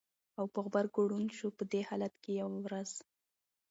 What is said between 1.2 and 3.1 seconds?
شو! په دې حالت کې یوه ورځ